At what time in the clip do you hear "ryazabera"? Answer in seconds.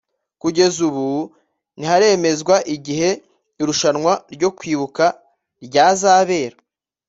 5.65-6.57